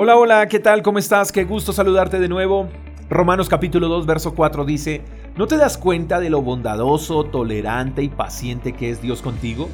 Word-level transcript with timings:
Hola, 0.00 0.16
hola, 0.16 0.46
¿qué 0.46 0.60
tal? 0.60 0.82
¿Cómo 0.82 1.00
estás? 1.00 1.32
Qué 1.32 1.42
gusto 1.42 1.72
saludarte 1.72 2.20
de 2.20 2.28
nuevo. 2.28 2.68
Romanos 3.10 3.48
capítulo 3.48 3.88
2, 3.88 4.06
verso 4.06 4.32
4 4.32 4.64
dice, 4.64 5.02
¿no 5.36 5.48
te 5.48 5.56
das 5.56 5.76
cuenta 5.76 6.20
de 6.20 6.30
lo 6.30 6.40
bondadoso, 6.40 7.24
tolerante 7.24 8.04
y 8.04 8.08
paciente 8.08 8.74
que 8.74 8.90
es 8.90 9.02
Dios 9.02 9.22
contigo? 9.22 9.68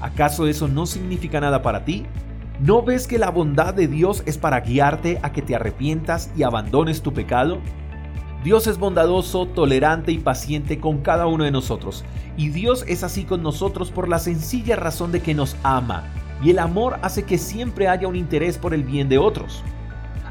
¿Acaso 0.00 0.48
eso 0.48 0.66
no 0.66 0.84
significa 0.84 1.40
nada 1.40 1.62
para 1.62 1.84
ti? 1.84 2.06
¿No 2.58 2.82
ves 2.82 3.06
que 3.06 3.20
la 3.20 3.30
bondad 3.30 3.72
de 3.72 3.86
Dios 3.86 4.24
es 4.26 4.36
para 4.36 4.62
guiarte 4.62 5.20
a 5.22 5.30
que 5.30 5.42
te 5.42 5.54
arrepientas 5.54 6.32
y 6.36 6.42
abandones 6.42 7.00
tu 7.00 7.12
pecado? 7.12 7.58
Dios 8.42 8.66
es 8.66 8.78
bondadoso, 8.78 9.46
tolerante 9.46 10.10
y 10.10 10.18
paciente 10.18 10.80
con 10.80 11.02
cada 11.02 11.28
uno 11.28 11.44
de 11.44 11.52
nosotros. 11.52 12.04
Y 12.36 12.48
Dios 12.48 12.84
es 12.88 13.04
así 13.04 13.22
con 13.22 13.44
nosotros 13.44 13.92
por 13.92 14.08
la 14.08 14.18
sencilla 14.18 14.74
razón 14.74 15.12
de 15.12 15.22
que 15.22 15.34
nos 15.34 15.54
ama 15.62 16.17
y 16.42 16.50
el 16.50 16.58
amor 16.58 16.98
hace 17.02 17.24
que 17.24 17.38
siempre 17.38 17.88
haya 17.88 18.08
un 18.08 18.16
interés 18.16 18.58
por 18.58 18.74
el 18.74 18.84
bien 18.84 19.08
de 19.08 19.18
otros. 19.18 19.62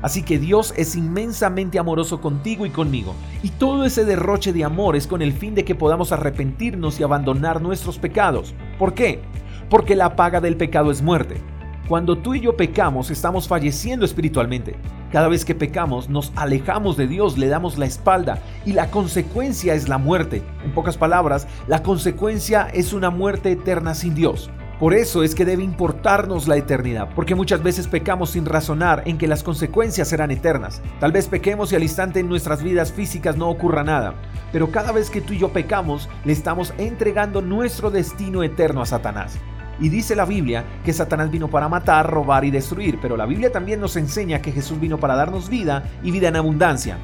Así 0.01 0.21
que 0.21 0.37
Dios 0.37 0.73
es 0.77 0.95
inmensamente 0.95 1.79
amoroso 1.79 2.21
contigo 2.21 2.65
y 2.65 2.69
conmigo, 2.69 3.15
y 3.41 3.49
todo 3.49 3.83
ese 3.83 4.05
derroche 4.05 4.53
de 4.53 4.63
amor 4.63 4.95
es 4.95 5.07
con 5.07 5.21
el 5.21 5.33
fin 5.33 5.55
de 5.55 5.65
que 5.65 5.75
podamos 5.75 6.11
arrepentirnos 6.11 6.99
y 6.99 7.03
abandonar 7.03 7.61
nuestros 7.61 7.97
pecados. 7.97 8.53
¿Por 8.77 8.93
qué? 8.93 9.21
Porque 9.69 9.95
la 9.95 10.15
paga 10.15 10.39
del 10.39 10.55
pecado 10.55 10.91
es 10.91 11.01
muerte. 11.01 11.41
Cuando 11.87 12.17
tú 12.17 12.35
y 12.35 12.41
yo 12.41 12.57
pecamos, 12.57 13.09
estamos 13.09 13.47
falleciendo 13.47 14.05
espiritualmente. 14.05 14.75
Cada 15.09 15.29
vez 15.29 15.45
que 15.45 15.55
pecamos, 15.55 16.09
nos 16.09 16.33
alejamos 16.35 16.97
de 16.97 17.07
Dios, 17.07 17.37
le 17.37 17.47
damos 17.47 17.77
la 17.77 17.85
espalda 17.85 18.39
y 18.65 18.73
la 18.73 18.91
consecuencia 18.91 19.73
es 19.73 19.87
la 19.87 19.97
muerte. 19.97 20.43
En 20.65 20.73
pocas 20.73 20.97
palabras, 20.97 21.47
la 21.65 21.81
consecuencia 21.81 22.67
es 22.73 22.91
una 22.91 23.09
muerte 23.09 23.53
eterna 23.53 23.95
sin 23.95 24.15
Dios. 24.15 24.49
Por 24.79 24.93
eso 24.93 25.23
es 25.23 25.33
que 25.33 25.43
debe 25.43 25.63
importarnos 25.63 26.47
la 26.47 26.55
eternidad, 26.55 27.09
porque 27.15 27.33
muchas 27.33 27.63
veces 27.63 27.87
pecamos 27.87 28.29
sin 28.29 28.45
razonar 28.45 29.01
en 29.07 29.17
que 29.17 29.27
las 29.27 29.41
consecuencias 29.41 30.07
serán 30.07 30.29
eternas. 30.29 30.83
Tal 30.99 31.11
vez 31.11 31.27
pequemos 31.27 31.71
y 31.71 31.75
al 31.75 31.81
instante 31.81 32.19
en 32.19 32.29
nuestras 32.29 32.61
vidas 32.61 32.91
físicas 32.91 33.37
no 33.37 33.49
ocurra 33.49 33.83
nada, 33.83 34.13
pero 34.51 34.69
cada 34.69 34.91
vez 34.91 35.09
que 35.09 35.19
tú 35.19 35.33
y 35.33 35.39
yo 35.39 35.49
pecamos, 35.49 36.07
le 36.25 36.33
estamos 36.33 36.75
entregando 36.77 37.41
nuestro 37.41 37.89
destino 37.89 38.43
eterno 38.43 38.83
a 38.83 38.85
Satanás. 38.85 39.39
Y 39.79 39.89
dice 39.89 40.15
la 40.15 40.25
Biblia 40.25 40.63
que 40.85 40.93
Satanás 40.93 41.31
vino 41.31 41.47
para 41.47 41.69
matar, 41.69 42.07
robar 42.07 42.45
y 42.45 42.51
destruir, 42.51 42.99
pero 43.01 43.17
la 43.17 43.25
Biblia 43.25 43.51
también 43.51 43.81
nos 43.81 43.95
enseña 43.95 44.43
que 44.43 44.51
Jesús 44.51 44.79
vino 44.79 44.99
para 44.99 45.15
darnos 45.15 45.49
vida 45.49 45.89
y 46.03 46.11
vida 46.11 46.27
en 46.27 46.35
abundancia. 46.35 46.99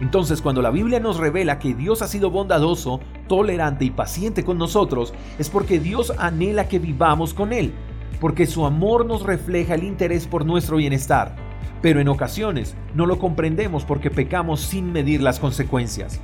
Entonces, 0.00 0.40
cuando 0.40 0.62
la 0.62 0.70
Biblia 0.70 0.98
nos 0.98 1.18
revela 1.18 1.58
que 1.58 1.74
Dios 1.74 2.00
ha 2.02 2.08
sido 2.08 2.30
bondadoso, 2.30 3.00
tolerante 3.28 3.84
y 3.84 3.90
paciente 3.90 4.44
con 4.44 4.56
nosotros, 4.56 5.12
es 5.38 5.50
porque 5.50 5.78
Dios 5.78 6.12
anhela 6.18 6.68
que 6.68 6.78
vivamos 6.78 7.34
con 7.34 7.52
Él, 7.52 7.72
porque 8.20 8.46
su 8.46 8.64
amor 8.64 9.04
nos 9.04 9.22
refleja 9.22 9.74
el 9.74 9.84
interés 9.84 10.26
por 10.26 10.46
nuestro 10.46 10.78
bienestar. 10.78 11.36
Pero 11.82 12.00
en 12.00 12.08
ocasiones 12.08 12.76
no 12.94 13.06
lo 13.06 13.18
comprendemos 13.18 13.84
porque 13.84 14.10
pecamos 14.10 14.60
sin 14.60 14.92
medir 14.92 15.22
las 15.22 15.38
consecuencias. 15.38 16.20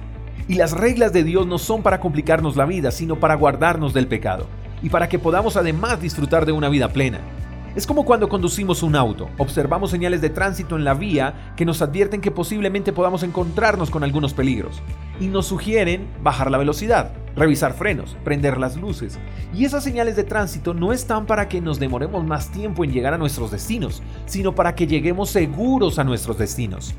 Y 0.49 0.55
las 0.55 0.73
reglas 0.73 1.13
de 1.13 1.25
Dios 1.25 1.47
no 1.47 1.59
son 1.59 1.83
para 1.83 2.01
complicarnos 2.01 2.57
la 2.57 2.67
vida, 2.67 2.91
sino 2.91 3.17
para 3.17 3.35
guardarnos 3.35 3.93
del 3.93 4.07
pecado, 4.07 4.47
y 4.83 4.91
para 4.91 5.09
que 5.09 5.19
podamos 5.19 5.57
además 5.57 6.01
disfrutar 6.01 6.47
de 6.47 6.53
una 6.53 6.69
vida 6.69 6.89
plena. 6.89 7.21
Es 7.77 7.87
como 7.87 8.07
cuando 8.07 8.31
conducimos 8.31 8.83
un 8.83 8.97
auto, 8.97 9.29
observamos 9.37 9.91
señales 9.91 10.23
de 10.23 10.31
tránsito 10.31 10.77
en 10.77 10.85
la 10.85 10.95
vía 10.95 11.53
que 11.57 11.67
nos 11.67 11.83
advierten 11.83 12.23
que 12.23 12.31
posiblemente 12.31 12.91
podamos 12.91 13.23
encontrarnos 13.23 13.91
con 13.91 14.03
algunos 14.03 14.33
peligros 14.33 14.81
y 15.21 15.27
nos 15.27 15.49
sugieren 15.49 16.09
bajar 16.23 16.51
la 16.51 16.57
velocidad, 16.57 17.13
revisar 17.37 17.75
frenos, 17.75 18.17
prender 18.25 18.57
las 18.57 18.79
luces. 18.79 19.19
Y 19.53 19.67
esas 19.67 19.85
señales 19.85 20.17
de 20.17 20.25
tránsito 20.25 20.73
no 20.73 20.91
están 20.95 21.27
para 21.27 21.51
que 21.51 21.61
nos 21.61 21.79
demoremos 21.79 22.25
más 22.25 22.51
tiempo 22.51 22.83
en 22.83 22.93
llegar 22.93 23.13
a 23.13 23.19
nuestros 23.19 23.51
destinos, 23.51 24.03
sino 24.25 24.55
para 24.55 24.75
que 24.75 24.87
lleguemos 24.87 25.29
seguros 25.29 25.99
a 25.99 26.05
nuestros 26.05 26.39
destinos. 26.39 26.95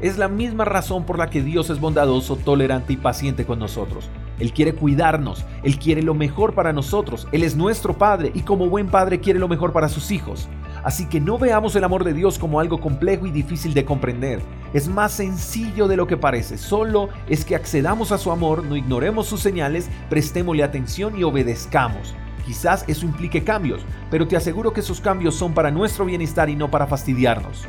Es 0.00 0.18
la 0.18 0.26
misma 0.26 0.64
razón 0.64 1.06
por 1.06 1.18
la 1.18 1.30
que 1.30 1.40
Dios 1.40 1.70
es 1.70 1.78
bondadoso, 1.78 2.34
tolerante 2.34 2.92
y 2.92 2.96
paciente 2.96 3.46
con 3.46 3.60
nosotros. 3.60 4.10
Él 4.38 4.52
quiere 4.52 4.74
cuidarnos, 4.74 5.44
Él 5.62 5.78
quiere 5.78 6.02
lo 6.02 6.14
mejor 6.14 6.54
para 6.54 6.72
nosotros, 6.72 7.26
Él 7.32 7.42
es 7.42 7.56
nuestro 7.56 7.96
Padre 7.96 8.32
y 8.34 8.42
como 8.42 8.68
buen 8.68 8.88
Padre 8.88 9.20
quiere 9.20 9.38
lo 9.38 9.48
mejor 9.48 9.72
para 9.72 9.88
sus 9.88 10.10
hijos. 10.10 10.48
Así 10.84 11.06
que 11.06 11.20
no 11.20 11.38
veamos 11.38 11.74
el 11.74 11.84
amor 11.84 12.04
de 12.04 12.12
Dios 12.12 12.38
como 12.38 12.60
algo 12.60 12.80
complejo 12.80 13.26
y 13.26 13.30
difícil 13.30 13.74
de 13.74 13.84
comprender. 13.84 14.40
Es 14.72 14.88
más 14.88 15.12
sencillo 15.12 15.88
de 15.88 15.96
lo 15.96 16.06
que 16.06 16.16
parece, 16.16 16.58
solo 16.58 17.08
es 17.28 17.44
que 17.44 17.56
accedamos 17.56 18.12
a 18.12 18.18
su 18.18 18.30
amor, 18.30 18.64
no 18.64 18.76
ignoremos 18.76 19.26
sus 19.26 19.40
señales, 19.40 19.88
prestémosle 20.08 20.62
atención 20.62 21.18
y 21.18 21.24
obedezcamos. 21.24 22.14
Quizás 22.44 22.84
eso 22.86 23.04
implique 23.04 23.42
cambios, 23.42 23.82
pero 24.10 24.28
te 24.28 24.36
aseguro 24.36 24.72
que 24.72 24.80
esos 24.80 25.00
cambios 25.00 25.34
son 25.34 25.54
para 25.54 25.72
nuestro 25.72 26.04
bienestar 26.04 26.48
y 26.48 26.54
no 26.54 26.70
para 26.70 26.86
fastidiarnos. 26.86 27.64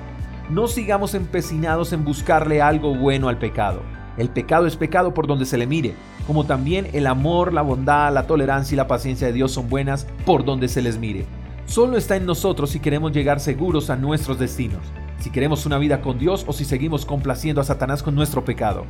No 0.51 0.67
sigamos 0.67 1.15
empecinados 1.15 1.93
en 1.93 2.05
buscarle 2.05 2.61
algo 2.61 2.93
bueno 2.93 3.27
al 3.27 3.39
pecado. 3.39 3.81
El 4.17 4.29
pecado 4.29 4.65
es 4.65 4.75
pecado 4.75 5.13
por 5.13 5.27
donde 5.27 5.45
se 5.45 5.57
le 5.57 5.67
mire, 5.67 5.93
como 6.25 6.45
también 6.45 6.89
el 6.93 7.07
amor, 7.07 7.53
la 7.53 7.61
bondad, 7.61 8.11
la 8.13 8.27
tolerancia 8.27 8.75
y 8.75 8.77
la 8.77 8.87
paciencia 8.87 9.27
de 9.27 9.33
Dios 9.33 9.51
son 9.51 9.69
buenas 9.69 10.07
por 10.25 10.43
donde 10.43 10.67
se 10.67 10.81
les 10.81 10.97
mire. 10.97 11.25
Solo 11.67 11.97
está 11.97 12.15
en 12.15 12.25
nosotros 12.25 12.71
si 12.71 12.79
queremos 12.79 13.11
llegar 13.11 13.39
seguros 13.39 13.89
a 13.89 13.95
nuestros 13.95 14.39
destinos, 14.39 14.81
si 15.19 15.29
queremos 15.29 15.65
una 15.65 15.77
vida 15.77 16.01
con 16.01 16.17
Dios 16.17 16.45
o 16.47 16.53
si 16.53 16.65
seguimos 16.65 17.05
complaciendo 17.05 17.61
a 17.61 17.65
Satanás 17.65 18.01
con 18.01 18.15
nuestro 18.15 18.43
pecado. 18.43 18.85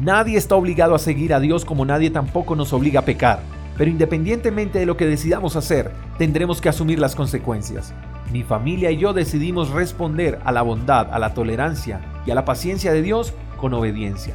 Nadie 0.00 0.36
está 0.36 0.56
obligado 0.56 0.94
a 0.94 0.98
seguir 0.98 1.32
a 1.34 1.40
Dios 1.40 1.64
como 1.64 1.84
nadie 1.84 2.10
tampoco 2.10 2.56
nos 2.56 2.72
obliga 2.72 3.00
a 3.00 3.04
pecar, 3.04 3.40
pero 3.76 3.90
independientemente 3.90 4.78
de 4.78 4.86
lo 4.86 4.96
que 4.96 5.06
decidamos 5.06 5.54
hacer, 5.54 5.92
tendremos 6.18 6.60
que 6.60 6.68
asumir 6.68 6.98
las 6.98 7.14
consecuencias. 7.14 7.94
Mi 8.32 8.42
familia 8.42 8.90
y 8.90 8.96
yo 8.96 9.12
decidimos 9.12 9.70
responder 9.70 10.40
a 10.44 10.50
la 10.50 10.62
bondad, 10.62 11.12
a 11.12 11.18
la 11.18 11.34
tolerancia 11.34 12.00
y 12.26 12.30
a 12.30 12.34
la 12.34 12.44
paciencia 12.44 12.92
de 12.92 13.02
Dios 13.02 13.34
con 13.56 13.74
obediencia. 13.74 14.34